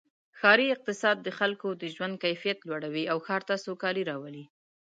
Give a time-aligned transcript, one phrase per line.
[0.39, 4.45] ښاري اقتصاد د خلکو د ژوند کیفیت لوړوي او ښار ته سوکالي راولي.